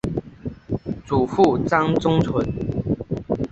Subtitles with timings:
[1.05, 2.43] 祖父张宗纯。